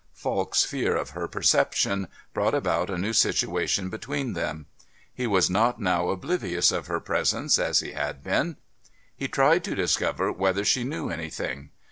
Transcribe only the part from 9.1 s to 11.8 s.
He tried to discover whether she knew anything.